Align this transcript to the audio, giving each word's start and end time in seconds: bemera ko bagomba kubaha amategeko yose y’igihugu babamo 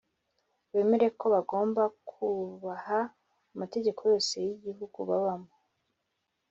bemera 0.71 1.07
ko 1.19 1.25
bagomba 1.33 1.83
kubaha 2.09 2.99
amategeko 3.53 4.01
yose 4.11 4.33
y’igihugu 4.45 4.97
babamo 5.09 5.51